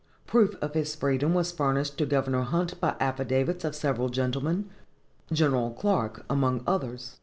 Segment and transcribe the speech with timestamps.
[0.25, 4.67] Proof of his freedom was furnished to Governor Hunt by affidavits of several gentlemen,
[5.31, 7.17] General Clarke among others.